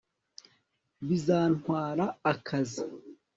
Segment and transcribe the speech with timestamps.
[1.07, 2.81] bizantwara akazi